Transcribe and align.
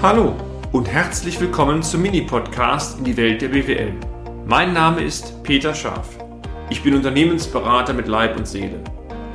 Hallo 0.00 0.36
und 0.70 0.86
herzlich 0.86 1.40
willkommen 1.40 1.82
zum 1.82 2.02
Mini-Podcast 2.02 3.00
in 3.00 3.04
die 3.04 3.16
Welt 3.16 3.42
der 3.42 3.48
BWL. 3.48 3.92
Mein 4.46 4.72
Name 4.72 5.02
ist 5.02 5.42
Peter 5.42 5.74
Scharf. 5.74 6.16
Ich 6.70 6.84
bin 6.84 6.94
Unternehmensberater 6.94 7.94
mit 7.94 8.06
Leib 8.06 8.36
und 8.36 8.46
Seele 8.46 8.78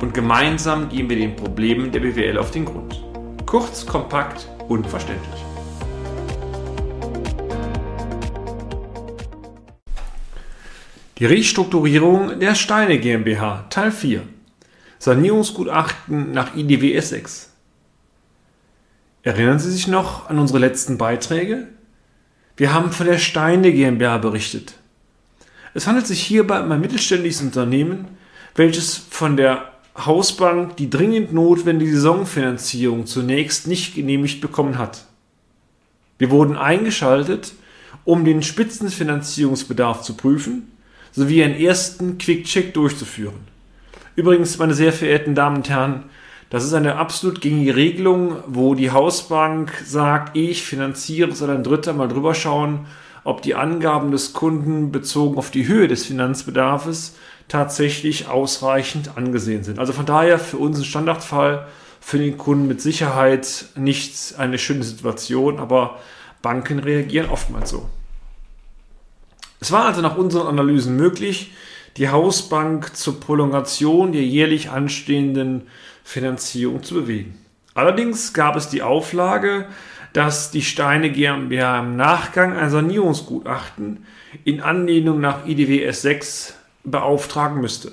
und 0.00 0.14
gemeinsam 0.14 0.88
gehen 0.88 1.10
wir 1.10 1.18
den 1.18 1.36
Problemen 1.36 1.92
der 1.92 2.00
BWL 2.00 2.38
auf 2.38 2.50
den 2.50 2.64
Grund. 2.64 3.04
Kurz, 3.44 3.84
kompakt 3.84 4.48
und 4.66 4.86
verständlich. 4.86 5.44
Die 11.18 11.26
Restrukturierung 11.26 12.40
der 12.40 12.54
Steine 12.54 12.98
GmbH 12.98 13.66
Teil 13.68 13.92
4 13.92 14.22
Sanierungsgutachten 14.98 16.32
nach 16.32 16.56
IDWS 16.56 17.10
6 17.10 17.53
Erinnern 19.24 19.58
Sie 19.58 19.70
sich 19.70 19.88
noch 19.88 20.28
an 20.28 20.38
unsere 20.38 20.58
letzten 20.58 20.98
Beiträge? 20.98 21.66
Wir 22.58 22.74
haben 22.74 22.92
von 22.92 23.06
der 23.06 23.18
Steine 23.18 23.72
GmbH 23.72 24.18
berichtet. 24.18 24.74
Es 25.72 25.86
handelt 25.86 26.06
sich 26.06 26.22
hierbei 26.22 26.60
um 26.60 26.70
ein 26.70 26.80
mittelständisches 26.80 27.40
Unternehmen, 27.40 28.06
welches 28.54 28.96
von 28.96 29.38
der 29.38 29.72
Hausbank 29.96 30.76
die 30.76 30.90
dringend 30.90 31.32
notwendige 31.32 31.94
Saisonfinanzierung 31.94 33.06
zunächst 33.06 33.66
nicht 33.66 33.94
genehmigt 33.94 34.42
bekommen 34.42 34.76
hat. 34.76 35.06
Wir 36.18 36.30
wurden 36.30 36.56
eingeschaltet, 36.56 37.54
um 38.04 38.26
den 38.26 38.42
Spitzenfinanzierungsbedarf 38.42 40.02
zu 40.02 40.14
prüfen 40.14 40.70
sowie 41.12 41.42
einen 41.42 41.58
ersten 41.58 42.18
Quick-Check 42.18 42.74
durchzuführen. 42.74 43.38
Übrigens, 44.16 44.58
meine 44.58 44.74
sehr 44.74 44.92
verehrten 44.92 45.34
Damen 45.34 45.56
und 45.56 45.70
Herren, 45.70 46.04
das 46.50 46.64
ist 46.64 46.74
eine 46.74 46.96
absolut 46.96 47.40
gängige 47.40 47.74
Regelung, 47.74 48.36
wo 48.46 48.74
die 48.74 48.90
Hausbank 48.90 49.72
sagt, 49.84 50.36
ich 50.36 50.62
finanziere, 50.62 51.32
soll 51.32 51.50
ein 51.50 51.64
Dritter 51.64 51.92
mal 51.92 52.08
drüber 52.08 52.34
schauen, 52.34 52.86
ob 53.24 53.42
die 53.42 53.54
Angaben 53.54 54.10
des 54.10 54.32
Kunden 54.34 54.92
bezogen 54.92 55.38
auf 55.38 55.50
die 55.50 55.66
Höhe 55.66 55.88
des 55.88 56.04
Finanzbedarfs 56.06 57.16
tatsächlich 57.48 58.28
ausreichend 58.28 59.16
angesehen 59.16 59.64
sind. 59.64 59.78
Also 59.78 59.92
von 59.92 60.06
daher 60.06 60.38
für 60.38 60.58
uns 60.58 60.78
ein 60.78 60.84
Standardfall, 60.84 61.66
für 62.00 62.18
den 62.18 62.36
Kunden 62.36 62.68
mit 62.68 62.82
Sicherheit 62.82 63.66
nicht 63.76 64.38
eine 64.38 64.58
schöne 64.58 64.84
Situation, 64.84 65.58
aber 65.58 65.98
Banken 66.42 66.78
reagieren 66.78 67.30
oftmals 67.30 67.70
so. 67.70 67.88
Es 69.60 69.72
war 69.72 69.86
also 69.86 70.02
nach 70.02 70.18
unseren 70.18 70.46
Analysen 70.46 70.96
möglich, 70.96 71.52
die 71.96 72.08
Hausbank 72.08 72.96
zur 72.96 73.20
Prolongation 73.20 74.12
der 74.12 74.24
jährlich 74.24 74.70
anstehenden 74.70 75.68
Finanzierung 76.02 76.82
zu 76.82 76.94
bewegen. 76.94 77.38
Allerdings 77.74 78.32
gab 78.32 78.56
es 78.56 78.68
die 78.68 78.82
Auflage, 78.82 79.66
dass 80.12 80.50
die 80.50 80.62
Steine 80.62 81.10
GmbH 81.10 81.80
im 81.80 81.96
Nachgang 81.96 82.56
ein 82.56 82.70
Sanierungsgutachten 82.70 84.06
in 84.44 84.60
Anlehnung 84.60 85.20
nach 85.20 85.46
IDWS 85.46 86.02
6 86.02 86.54
beauftragen 86.84 87.60
müsste. 87.60 87.92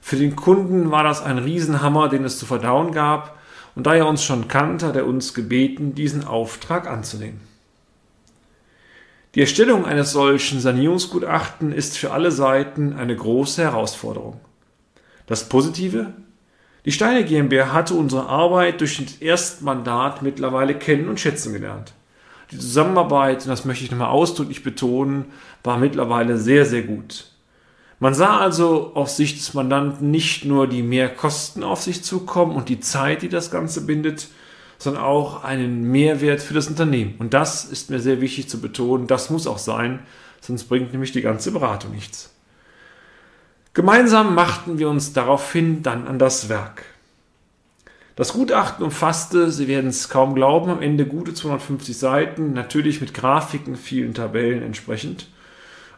Für 0.00 0.16
den 0.16 0.36
Kunden 0.36 0.90
war 0.90 1.04
das 1.04 1.22
ein 1.22 1.38
Riesenhammer, 1.38 2.08
den 2.08 2.24
es 2.24 2.38
zu 2.38 2.46
verdauen 2.46 2.92
gab, 2.92 3.38
und 3.76 3.86
da 3.86 3.94
er 3.94 4.08
uns 4.08 4.24
schon 4.24 4.48
kannte, 4.48 4.88
hat 4.88 4.96
er 4.96 5.06
uns 5.06 5.32
gebeten, 5.34 5.94
diesen 5.94 6.24
Auftrag 6.24 6.88
anzunehmen. 6.88 7.40
Die 9.36 9.40
Erstellung 9.42 9.84
eines 9.84 10.10
solchen 10.10 10.58
Sanierungsgutachten 10.58 11.70
ist 11.70 11.96
für 11.96 12.10
alle 12.10 12.32
Seiten 12.32 12.94
eine 12.94 13.14
große 13.14 13.62
Herausforderung. 13.62 14.40
Das 15.26 15.48
Positive? 15.48 16.12
Die 16.84 16.90
Steine 16.90 17.24
GmbH 17.24 17.72
hatte 17.72 17.94
unsere 17.94 18.26
Arbeit 18.26 18.80
durch 18.80 18.96
das 18.96 19.16
Erstmandat 19.16 20.22
mittlerweile 20.22 20.74
kennen 20.74 21.08
und 21.08 21.20
schätzen 21.20 21.52
gelernt. 21.52 21.92
Die 22.50 22.58
Zusammenarbeit, 22.58 23.42
und 23.42 23.50
das 23.50 23.64
möchte 23.64 23.84
ich 23.84 23.92
nochmal 23.92 24.08
ausdrücklich 24.08 24.64
betonen, 24.64 25.26
war 25.62 25.78
mittlerweile 25.78 26.36
sehr, 26.36 26.66
sehr 26.66 26.82
gut. 26.82 27.30
Man 28.00 28.14
sah 28.14 28.38
also 28.38 28.92
aus 28.94 29.16
Sicht 29.16 29.38
des 29.38 29.54
Mandanten 29.54 30.10
nicht 30.10 30.44
nur 30.44 30.66
die 30.66 30.82
Mehrkosten 30.82 31.62
auf 31.62 31.82
sich 31.82 32.02
zukommen 32.02 32.56
und 32.56 32.68
die 32.68 32.80
Zeit, 32.80 33.22
die 33.22 33.28
das 33.28 33.52
Ganze 33.52 33.86
bindet, 33.86 34.26
sondern 34.80 35.02
auch 35.02 35.44
einen 35.44 35.82
Mehrwert 35.92 36.40
für 36.40 36.54
das 36.54 36.66
Unternehmen. 36.66 37.14
Und 37.18 37.34
das 37.34 37.66
ist 37.66 37.90
mir 37.90 38.00
sehr 38.00 38.22
wichtig 38.22 38.48
zu 38.48 38.60
betonen. 38.60 39.06
Das 39.06 39.28
muss 39.28 39.46
auch 39.46 39.58
sein, 39.58 40.00
sonst 40.40 40.64
bringt 40.64 40.92
nämlich 40.92 41.12
die 41.12 41.20
ganze 41.20 41.52
Beratung 41.52 41.92
nichts. 41.92 42.34
Gemeinsam 43.74 44.34
machten 44.34 44.78
wir 44.78 44.88
uns 44.88 45.12
daraufhin 45.12 45.82
dann 45.82 46.08
an 46.08 46.18
das 46.18 46.48
Werk. 46.48 46.82
Das 48.16 48.32
Gutachten 48.32 48.82
umfasste, 48.84 49.52
Sie 49.52 49.68
werden 49.68 49.90
es 49.90 50.08
kaum 50.08 50.34
glauben, 50.34 50.70
am 50.70 50.82
Ende 50.82 51.06
gute 51.06 51.34
250 51.34 51.96
Seiten, 51.96 52.54
natürlich 52.54 53.02
mit 53.02 53.12
Grafiken, 53.12 53.76
vielen 53.76 54.14
Tabellen 54.14 54.62
entsprechend. 54.62 55.28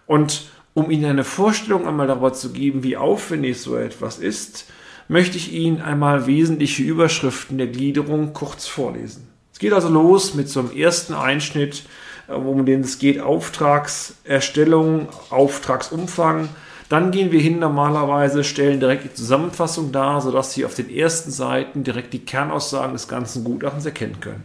Und 0.06 0.47
um 0.75 0.91
Ihnen 0.91 1.04
eine 1.04 1.25
Vorstellung 1.25 1.87
einmal 1.87 2.09
darüber 2.09 2.32
zu 2.32 2.53
geben, 2.53 2.82
wie 2.82 2.97
aufwendig 2.97 3.60
so 3.60 3.76
etwas 3.76 4.19
ist, 4.19 4.66
möchte 5.09 5.37
ich 5.37 5.53
Ihnen 5.53 5.81
einmal 5.81 6.27
wesentliche 6.27 6.83
Überschriften 6.83 7.59
der 7.59 7.69
Gliederung 7.69 8.33
kurz 8.33 8.67
vorlesen. 8.67 9.29
Es 9.53 9.59
geht 9.59 9.73
also 9.73 9.89
los 9.89 10.35
mit 10.35 10.49
so 10.49 10.61
einem 10.61 10.73
ersten 10.73 11.15
Einschnitt, 11.15 11.85
äh, 12.29 12.33
um 12.33 12.67
den 12.67 12.81
es 12.81 12.99
geht, 12.99 13.21
Auftragserstellung, 13.21 15.09
Auftragsumfang, 15.31 16.49
dann 16.93 17.11
gehen 17.11 17.33
wir 17.33 17.41
hin 17.41 17.59
normalerweise, 17.59 18.45
stellen 18.45 18.79
direkt 18.79 19.05
die 19.05 19.15
Zusammenfassung 19.15 19.93
dar, 19.93 20.21
sodass 20.21 20.53
Sie 20.53 20.67
auf 20.67 20.75
den 20.75 20.91
ersten 20.91 21.31
Seiten 21.31 21.84
direkt 21.84 22.13
die 22.13 22.19
Kernaussagen 22.19 22.93
des 22.93 23.09
ganzen 23.09 23.45
Gutachtens 23.45 23.87
erkennen 23.87 24.21
können. 24.21 24.45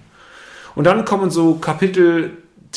Und 0.73 0.85
dann 0.85 1.03
kommen 1.03 1.29
so 1.29 1.55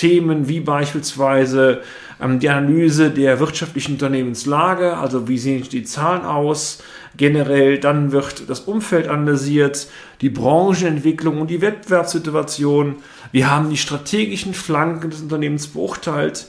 Kapitelthemen 0.01 0.49
wie 0.49 0.61
beispielsweise 0.61 1.83
ähm, 2.21 2.39
die 2.39 2.49
Analyse 2.49 3.11
der 3.11 3.39
wirtschaftlichen 3.39 3.93
Unternehmenslage, 3.93 4.97
also 4.97 5.29
wie 5.29 5.39
sehen 5.39 5.67
die 5.71 5.85
Zahlen 5.85 6.23
aus, 6.23 6.83
generell, 7.17 7.79
dann 7.79 8.13
wird 8.13 8.49
das 8.49 8.61
Umfeld 8.61 9.09
analysiert, 9.09 9.89
die 10.21 10.31
Branchenentwicklung 10.31 11.41
und 11.41 11.51
die 11.51 11.61
Wettbewerbssituation. 11.61 12.97
Wir 13.33 13.51
haben 13.51 13.71
die 13.71 13.77
strategischen 13.77 14.55
Flanken 14.55 15.11
des 15.11 15.21
Unternehmens 15.21 15.67
beurteilt. 15.67 16.47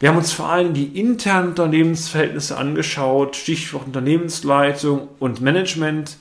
Wir 0.00 0.10
haben 0.10 0.18
uns 0.18 0.32
vor 0.32 0.48
allem 0.48 0.74
die 0.74 0.98
internen 0.98 1.48
Unternehmensverhältnisse 1.48 2.56
angeschaut, 2.56 3.36
Stichwort 3.36 3.86
Unternehmensleitung 3.86 5.08
und 5.18 5.40
Management. 5.40 6.18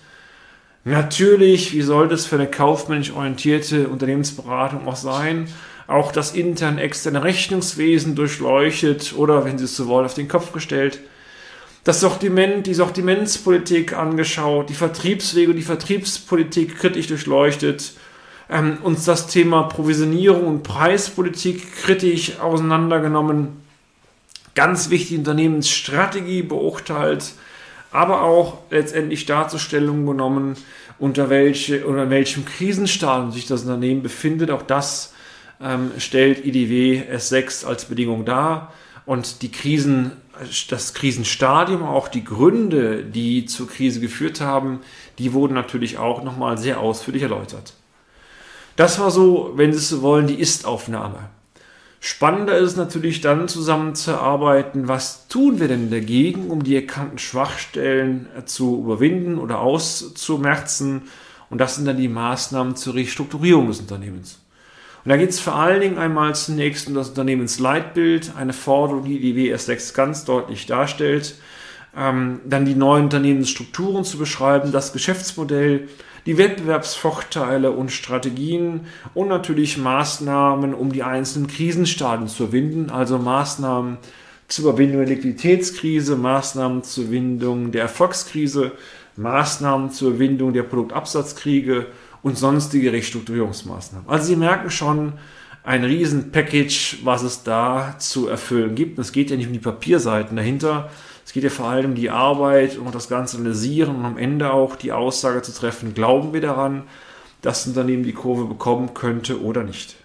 Natürlich, 0.86 1.74
wie 1.74 1.82
sollte 1.82 2.14
es 2.14 2.26
für 2.26 2.36
eine 2.36 2.48
kaufmännisch 2.48 3.12
orientierte 3.12 3.88
Unternehmensberatung 3.90 4.88
auch 4.88 4.96
sein, 4.96 5.48
auch 5.88 6.12
das 6.12 6.34
interne, 6.34 6.82
externe 6.82 7.24
Rechnungswesen 7.24 8.16
durchleuchtet 8.16 9.14
oder, 9.16 9.46
wenn 9.46 9.58
Sie 9.58 9.66
es 9.66 9.76
so 9.76 9.88
wollen, 9.88 10.06
auf 10.06 10.14
den 10.14 10.28
Kopf 10.28 10.52
gestellt. 10.52 11.00
Das 11.84 12.00
Sortiment, 12.00 12.66
die 12.66 12.74
Sortimentspolitik 12.74 13.94
angeschaut, 13.94 14.70
die 14.70 14.74
Vertriebswege 14.74 15.52
und 15.52 15.58
die 15.58 15.64
Vertriebspolitik 15.64 16.80
kritisch 16.80 17.08
durchleuchtet, 17.08 17.94
ähm, 18.50 18.80
uns 18.82 19.06
das 19.06 19.28
Thema 19.28 19.64
Provisionierung 19.64 20.48
und 20.48 20.64
Preispolitik 20.64 21.76
kritisch 21.84 22.40
auseinandergenommen 22.40 23.66
ganz 24.56 24.90
wichtige 24.90 25.20
Unternehmensstrategie 25.20 26.42
beurteilt, 26.42 27.34
aber 27.92 28.24
auch 28.24 28.60
letztendlich 28.72 29.26
Darstellung 29.26 30.06
genommen, 30.06 30.56
unter, 30.98 31.30
welche, 31.30 31.86
unter 31.86 32.10
welchem 32.10 32.46
Krisenstadium 32.46 33.32
sich 33.32 33.48
das 33.48 33.64
Unternehmen 33.64 34.02
befindet. 34.02 34.50
Auch 34.50 34.62
das 34.62 35.14
ähm, 35.62 35.92
stellt 35.98 36.46
IDW 36.46 37.04
S6 37.12 37.66
als 37.66 37.86
Bedingung 37.86 38.26
dar. 38.26 38.74
Und 39.06 39.42
die 39.42 39.52
Krisen, 39.52 40.12
das 40.70 40.94
Krisenstadium, 40.94 41.84
auch 41.84 42.08
die 42.08 42.24
Gründe, 42.24 43.04
die 43.04 43.46
zur 43.46 43.68
Krise 43.68 44.00
geführt 44.00 44.42
haben, 44.42 44.82
die 45.20 45.34
wurden 45.34 45.54
natürlich 45.54 45.98
auch 45.98 46.24
nochmal 46.24 46.58
sehr 46.58 46.80
ausführlich 46.80 47.24
erläutert. 47.24 47.74
Das 48.76 49.00
war 49.00 49.12
so, 49.12 49.54
wenn 49.56 49.72
Sie 49.72 49.80
es 49.80 49.90
so 49.90 50.02
wollen, 50.02 50.28
die 50.28 50.40
Ist-Aufnahme. 50.40 51.30
Spannender 52.02 52.58
ist 52.58 52.78
natürlich 52.78 53.22
dann 53.22 53.48
zusammenzuarbeiten, 53.48 54.88
was 54.88 55.28
tun 55.28 55.60
wir 55.60 55.68
denn 55.68 55.90
dagegen, 55.90 56.52
um 56.52 56.64
die 56.64 56.76
erkannten 56.76 57.18
Schwachstellen 57.18 58.28
zu 58.46 58.80
überwinden 58.80 59.40
oder 59.40 59.60
auszumerzen. 59.60 61.04
Und 61.50 61.58
das 61.60 61.76
sind 61.76 61.86
dann 61.86 61.98
die 61.98 62.08
Maßnahmen 62.08 62.76
zur 62.76 62.96
Restrukturierung 62.96 63.68
des 63.68 63.80
Unternehmens. 63.80 64.40
Und 65.06 65.10
da 65.10 65.18
geht 65.18 65.30
es 65.30 65.40
vor 65.40 65.56
allen 65.56 65.82
Dingen 65.82 65.98
einmal 66.00 66.34
zunächst 66.34 66.88
um 66.88 66.96
das 66.96 67.10
Unternehmensleitbild, 67.10 68.32
eine 68.36 68.54
Forderung, 68.54 69.06
die 69.06 69.20
die 69.20 69.36
WS6 69.36 69.94
ganz 69.94 70.26
deutlich 70.26 70.66
darstellt. 70.66 71.36
Ähm, 71.96 72.40
dann 72.44 72.66
die 72.66 72.74
neuen 72.74 73.04
Unternehmensstrukturen 73.04 74.04
zu 74.04 74.18
beschreiben, 74.18 74.72
das 74.72 74.94
Geschäftsmodell, 74.94 75.88
die 76.26 76.40
Wettbewerbsvorteile 76.40 77.70
und 77.70 77.92
Strategien 77.92 78.88
und 79.14 79.28
natürlich 79.28 79.78
Maßnahmen, 79.78 80.74
um 80.74 80.92
die 80.92 81.04
einzelnen 81.04 81.48
Krisenstadien 81.48 82.28
zu 82.28 82.46
überwinden, 82.46 82.90
also 82.90 83.20
Maßnahmen 83.20 83.98
zur 84.48 84.72
Überwindung 84.72 85.06
der 85.06 85.16
Liquiditätskrise, 85.16 86.16
Maßnahmen 86.16 86.84
zur 86.84 87.04
Überwindung 87.04 87.72
der 87.72 87.84
Erfolgskrise, 87.84 88.72
Maßnahmen 89.18 89.92
zur 89.92 90.10
Überwindung 90.10 90.52
der 90.52 90.64
Produktabsatzkriege 90.64 91.86
und 92.26 92.40
sonstige 92.40 92.92
Restrukturierungsmaßnahmen. 92.92 94.10
Also 94.10 94.26
Sie 94.26 94.36
merken 94.36 94.72
schon, 94.72 95.14
ein 95.64 95.84
riesen 95.84 96.32
Package, 96.32 96.98
was 97.04 97.22
es 97.22 97.44
da 97.44 97.98
zu 98.00 98.28
erfüllen 98.28 98.74
gibt. 98.74 98.98
es 98.98 99.12
geht 99.12 99.30
ja 99.30 99.38
nicht 99.38 99.46
um 99.46 99.54
die 99.54 99.60
Papierseiten 99.60 100.36
dahinter, 100.36 100.90
es 101.24 101.34
geht 101.34 101.44
ja 101.44 101.52
vor 101.52 101.68
allem 101.68 101.92
um 101.92 101.96
die 101.96 102.10
Arbeit 102.10 102.80
und 102.80 102.96
das 102.96 103.10
Ganze 103.10 103.38
analysieren 103.38 103.96
und 103.96 104.06
am 104.06 104.18
Ende 104.18 104.52
auch 104.52 104.76
die 104.76 104.92
Aussage 104.92 105.44
zu 105.44 105.54
treffen, 105.54 105.94
glauben 105.94 106.34
wir 106.34 106.42
daran, 106.42 106.84
dass 107.44 107.60
das 107.60 107.68
Unternehmen 107.68 108.04
die 108.04 108.14
Kurve 108.14 108.46
bekommen 108.46 108.96
könnte 108.96 109.44
oder 109.44 109.62
nicht. 109.62 109.96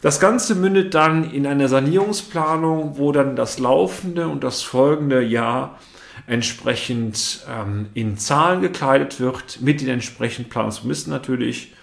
Das 0.00 0.20
Ganze 0.20 0.54
mündet 0.54 0.94
dann 0.94 1.30
in 1.30 1.46
eine 1.46 1.68
Sanierungsplanung, 1.68 2.96
wo 2.96 3.12
dann 3.12 3.36
das 3.36 3.58
laufende 3.58 4.28
und 4.28 4.42
das 4.44 4.62
folgende 4.62 5.22
Jahr 5.22 5.78
entsprechend 6.26 7.44
ähm, 7.48 7.86
in 7.94 8.16
Zahlen 8.16 8.60
gekleidet 8.60 9.20
wird, 9.20 9.60
mit 9.60 9.80
den 9.80 9.88
entsprechenden 9.88 10.48
Planungsmissen 10.50 11.10
natürlich. 11.10 11.74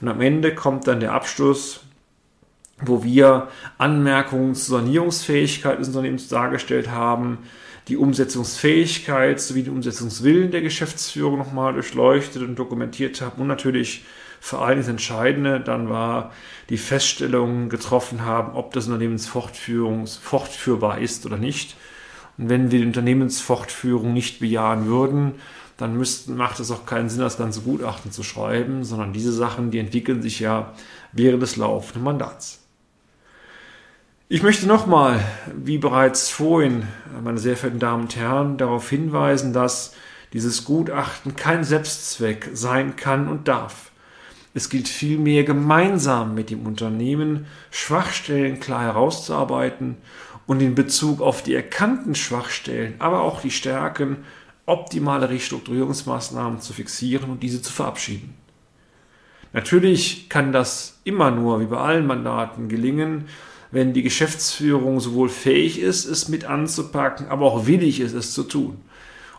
Und 0.00 0.08
am 0.08 0.20
Ende 0.20 0.54
kommt 0.54 0.86
dann 0.86 1.00
der 1.00 1.12
Abschluss, 1.12 1.80
wo 2.80 3.02
wir 3.02 3.48
Anmerkungen 3.78 4.54
zur 4.54 4.80
Sanierungsfähigkeit 4.80 5.78
des 5.78 5.88
Unternehmens 5.88 6.28
dargestellt 6.28 6.90
haben, 6.90 7.38
die 7.88 7.96
Umsetzungsfähigkeit 7.96 9.40
sowie 9.40 9.62
den 9.62 9.74
Umsetzungswillen 9.74 10.50
der 10.50 10.60
Geschäftsführung 10.60 11.38
nochmal 11.38 11.72
durchleuchtet 11.72 12.42
und 12.42 12.56
dokumentiert 12.56 13.20
haben 13.20 13.40
und 13.40 13.46
natürlich 13.46 14.04
vor 14.40 14.64
allem 14.64 14.78
das 14.78 14.88
Entscheidende 14.88 15.60
dann 15.60 15.88
war, 15.88 16.32
die 16.68 16.78
Feststellung 16.78 17.68
getroffen 17.68 18.24
haben, 18.24 18.54
ob 18.54 18.72
das 18.72 18.86
Unternehmensfortführung 18.86 20.06
fortführbar 20.06 20.98
ist 20.98 21.26
oder 21.26 21.36
nicht. 21.36 21.76
Und 22.38 22.48
wenn 22.48 22.70
wir 22.70 22.80
die 22.80 22.86
Unternehmensfortführung 22.86 24.12
nicht 24.12 24.40
bejahen 24.40 24.86
würden, 24.86 25.34
dann 25.76 25.96
müssten, 25.96 26.36
macht 26.36 26.60
es 26.60 26.70
auch 26.70 26.86
keinen 26.86 27.08
Sinn, 27.08 27.20
das 27.20 27.36
ganze 27.36 27.60
Gutachten 27.60 28.10
zu 28.10 28.22
schreiben, 28.22 28.84
sondern 28.84 29.12
diese 29.12 29.32
Sachen, 29.32 29.70
die 29.70 29.78
entwickeln 29.78 30.22
sich 30.22 30.40
ja 30.40 30.72
während 31.12 31.42
des 31.42 31.56
laufenden 31.56 32.02
Mandats. 32.02 32.62
Ich 34.28 34.42
möchte 34.42 34.66
nochmal, 34.66 35.20
wie 35.54 35.78
bereits 35.78 36.30
vorhin, 36.30 36.88
meine 37.22 37.38
sehr 37.38 37.56
verehrten 37.56 37.78
Damen 37.78 38.02
und 38.04 38.16
Herren, 38.16 38.56
darauf 38.56 38.90
hinweisen, 38.90 39.52
dass 39.52 39.94
dieses 40.32 40.64
Gutachten 40.64 41.36
kein 41.36 41.62
Selbstzweck 41.62 42.50
sein 42.52 42.96
kann 42.96 43.28
und 43.28 43.46
darf. 43.46 43.92
Es 44.52 44.68
gilt 44.70 44.88
vielmehr 44.88 45.44
gemeinsam 45.44 46.34
mit 46.34 46.50
dem 46.50 46.66
Unternehmen 46.66 47.46
Schwachstellen 47.70 48.58
klar 48.58 48.82
herauszuarbeiten 48.82 49.98
und 50.46 50.60
in 50.60 50.74
Bezug 50.74 51.20
auf 51.20 51.42
die 51.42 51.54
erkannten 51.54 52.14
Schwachstellen, 52.14 52.94
aber 52.98 53.22
auch 53.22 53.40
die 53.40 53.50
Stärken 53.50 54.18
optimale 54.64 55.30
Restrukturierungsmaßnahmen 55.30 56.60
zu 56.60 56.72
fixieren 56.72 57.30
und 57.30 57.42
diese 57.42 57.62
zu 57.62 57.72
verabschieden. 57.72 58.34
Natürlich 59.52 60.28
kann 60.28 60.52
das 60.52 61.00
immer 61.04 61.30
nur, 61.30 61.60
wie 61.60 61.66
bei 61.66 61.78
allen 61.78 62.06
Mandaten, 62.06 62.68
gelingen, 62.68 63.26
wenn 63.70 63.92
die 63.92 64.02
Geschäftsführung 64.02 65.00
sowohl 65.00 65.28
fähig 65.28 65.80
ist, 65.80 66.04
es 66.04 66.28
mit 66.28 66.44
anzupacken, 66.44 67.28
aber 67.28 67.46
auch 67.46 67.66
willig 67.66 68.00
ist, 68.00 68.12
es 68.12 68.32
zu 68.32 68.42
tun. 68.42 68.78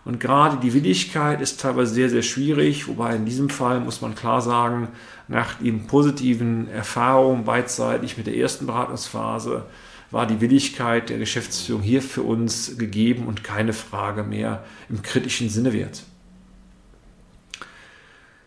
Und 0.05 0.19
gerade 0.19 0.57
die 0.57 0.73
Willigkeit 0.73 1.41
ist 1.41 1.59
teilweise 1.59 1.93
sehr, 1.93 2.09
sehr 2.09 2.21
schwierig, 2.21 2.87
wobei 2.87 3.15
in 3.15 3.25
diesem 3.25 3.49
Fall 3.49 3.81
muss 3.81 4.01
man 4.01 4.15
klar 4.15 4.41
sagen, 4.41 4.87
nach 5.27 5.55
den 5.55 5.85
positiven 5.85 6.69
Erfahrungen 6.69 7.43
beidseitig 7.43 8.17
mit 8.17 8.25
der 8.25 8.37
ersten 8.37 8.65
Beratungsphase 8.65 9.65
war 10.11 10.25
die 10.25 10.41
Willigkeit 10.41 11.09
der 11.09 11.17
Geschäftsführung 11.17 11.81
hier 11.81 12.01
für 12.01 12.21
uns 12.21 12.77
gegeben 12.77 13.27
und 13.27 13.43
keine 13.43 13.73
Frage 13.73 14.23
mehr 14.23 14.63
im 14.89 15.01
kritischen 15.01 15.49
Sinne 15.49 15.73
wert. 15.73 16.03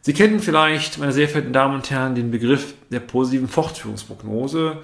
Sie 0.03 0.15
kennen 0.15 0.41
vielleicht, 0.41 0.99
meine 0.99 1.13
sehr 1.13 1.29
verehrten 1.29 1.53
Damen 1.53 1.75
und 1.75 1.91
Herren, 1.91 2.15
den 2.15 2.31
Begriff 2.31 2.75
der 2.89 3.01
positiven 3.01 3.49
Fortführungsprognose. 3.49 4.79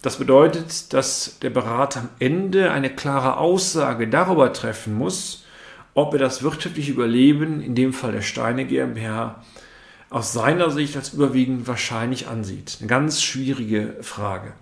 Das 0.00 0.16
bedeutet, 0.16 0.94
dass 0.94 1.38
der 1.40 1.50
Berater 1.50 2.00
am 2.00 2.08
Ende 2.18 2.72
eine 2.72 2.88
klare 2.88 3.36
Aussage 3.36 4.08
darüber 4.08 4.52
treffen 4.52 4.94
muss, 4.94 5.44
ob 5.94 6.14
er 6.14 6.18
das 6.18 6.42
wirtschaftliche 6.42 6.92
Überleben, 6.92 7.60
in 7.60 7.74
dem 7.74 7.92
Fall 7.92 8.12
der 8.12 8.22
Steine 8.22 8.64
GmbH, 8.64 9.44
aus 10.08 10.32
seiner 10.32 10.70
Sicht 10.70 10.96
als 10.96 11.12
überwiegend 11.12 11.66
wahrscheinlich 11.66 12.28
ansieht. 12.28 12.78
Eine 12.80 12.88
ganz 12.88 13.22
schwierige 13.22 13.96
Frage. 14.00 14.54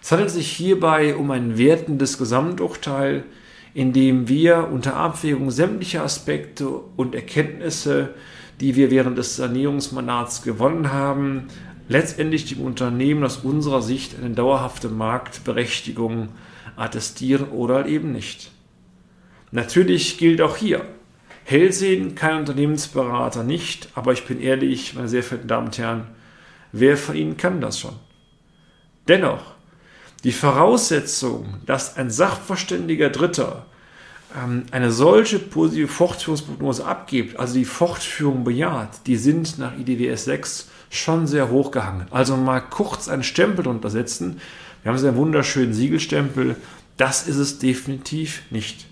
Es 0.00 0.12
handelt 0.12 0.30
sich 0.30 0.50
hierbei 0.50 1.16
um 1.16 1.30
ein 1.30 1.58
wertendes 1.58 2.18
Gesamturteil, 2.18 3.24
in 3.74 3.92
dem 3.92 4.28
wir 4.28 4.68
unter 4.72 4.96
Abwägung 4.96 5.50
sämtlicher 5.50 6.02
Aspekte 6.02 6.68
und 6.68 7.14
Erkenntnisse, 7.14 8.14
die 8.60 8.74
wir 8.76 8.90
während 8.90 9.18
des 9.18 9.36
Sanierungsmandats 9.36 10.42
gewonnen 10.42 10.92
haben, 10.92 11.48
letztendlich 11.88 12.46
dem 12.46 12.60
Unternehmen 12.60 13.24
aus 13.24 13.38
unserer 13.38 13.82
Sicht 13.82 14.16
eine 14.18 14.34
dauerhafte 14.34 14.88
Marktberechtigung 14.88 16.30
attestieren 16.76 17.48
oder 17.50 17.86
eben 17.86 18.12
nicht. 18.12 18.50
Natürlich 19.50 20.18
gilt 20.18 20.40
auch 20.40 20.56
hier, 20.56 20.84
hell 21.44 21.72
sehen 21.72 22.14
kann 22.14 22.40
Unternehmensberater 22.40 23.42
nicht, 23.42 23.88
aber 23.94 24.12
ich 24.12 24.26
bin 24.26 24.40
ehrlich, 24.40 24.94
meine 24.94 25.08
sehr 25.08 25.22
verehrten 25.22 25.48
Damen 25.48 25.66
und 25.66 25.78
Herren, 25.78 26.06
wer 26.72 26.96
von 26.96 27.16
Ihnen 27.16 27.36
kann 27.36 27.60
das 27.60 27.80
schon? 27.80 27.94
Dennoch, 29.08 29.54
die 30.24 30.32
Voraussetzung, 30.32 31.58
dass 31.66 31.96
ein 31.96 32.10
sachverständiger 32.10 33.10
Dritter 33.10 33.66
ähm, 34.36 34.64
eine 34.72 34.90
solche 34.90 35.38
positive 35.38 35.88
Fortführungsprognose 35.88 36.84
abgibt, 36.84 37.38
also 37.38 37.54
die 37.54 37.64
Fortführung 37.64 38.44
bejaht, 38.44 39.06
die 39.06 39.16
sind 39.16 39.58
nach 39.58 39.78
IDWS 39.78 40.24
6 40.24 40.68
schon 40.90 41.26
sehr 41.26 41.50
hoch 41.50 41.70
gehangen. 41.70 42.06
Also 42.10 42.36
mal 42.36 42.60
kurz 42.60 43.08
einen 43.08 43.22
Stempel 43.22 43.64
drunter 43.64 43.90
setzen. 43.90 44.40
Wir 44.82 44.90
haben 44.90 44.98
so 44.98 45.06
einen 45.06 45.16
wunderschönen 45.16 45.74
Siegelstempel. 45.74 46.56
Das 46.96 47.28
ist 47.28 47.36
es 47.36 47.58
definitiv 47.58 48.42
nicht. 48.50 48.86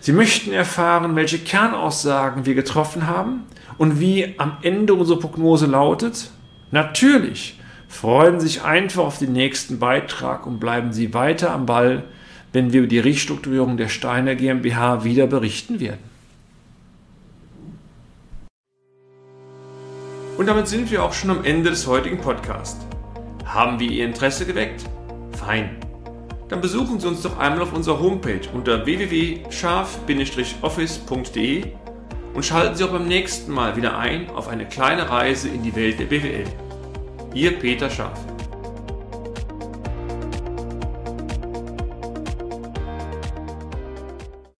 Sie 0.00 0.12
möchten 0.12 0.52
erfahren, 0.52 1.14
welche 1.14 1.38
Kernaussagen 1.38 2.46
wir 2.46 2.54
getroffen 2.54 3.06
haben 3.06 3.44
und 3.76 4.00
wie 4.00 4.34
am 4.38 4.56
Ende 4.62 4.94
unsere 4.94 5.18
Prognose 5.18 5.66
lautet? 5.66 6.30
Natürlich 6.70 7.58
freuen 7.90 8.40
Sie 8.40 8.46
sich 8.46 8.62
einfach 8.62 9.04
auf 9.04 9.18
den 9.18 9.32
nächsten 9.32 9.80
Beitrag 9.80 10.46
und 10.46 10.60
bleiben 10.60 10.94
Sie 10.94 11.12
weiter 11.12 11.50
am 11.50 11.66
Ball, 11.66 12.04
wenn 12.52 12.72
wir 12.72 12.80
über 12.80 12.88
die 12.88 13.00
Restrukturierung 13.00 13.76
der 13.76 13.88
Steiner 13.88 14.36
GmbH 14.36 15.04
wieder 15.04 15.26
berichten 15.26 15.80
werden. 15.80 15.98
Und 20.38 20.46
damit 20.46 20.68
sind 20.68 20.90
wir 20.90 21.04
auch 21.04 21.12
schon 21.12 21.28
am 21.30 21.44
Ende 21.44 21.68
des 21.70 21.86
heutigen 21.86 22.18
Podcasts. 22.18 22.86
Haben 23.44 23.78
wir 23.80 23.90
Ihr 23.90 24.06
Interesse 24.06 24.46
geweckt? 24.46 24.84
Fein. 25.36 25.76
Dann 26.48 26.60
besuchen 26.60 27.00
Sie 27.00 27.08
uns 27.08 27.22
doch 27.22 27.38
einmal 27.38 27.62
auf 27.62 27.72
unserer 27.72 27.98
Homepage 28.00 28.42
unter 28.54 28.86
www.scharf-office.de 28.86 31.64
und 32.34 32.44
schalten 32.44 32.76
Sie 32.76 32.84
auch 32.84 32.92
beim 32.92 33.08
nächsten 33.08 33.50
Mal 33.52 33.74
wieder 33.76 33.98
ein 33.98 34.30
auf 34.30 34.46
eine 34.48 34.66
kleine 34.66 35.10
Reise 35.10 35.48
in 35.48 35.64
die 35.64 35.74
Welt 35.74 35.98
der 35.98 36.06
BWL. 36.06 36.46
Ihr 37.32 37.52
Peter 37.60 37.88
Scharf. 37.88 38.18